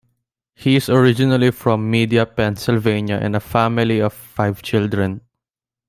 [0.55, 5.21] He is originally from Media, Pennsylvania and a family of five children.